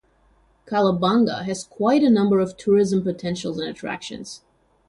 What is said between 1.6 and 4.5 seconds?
a quite a number of tourism potentials and attractions.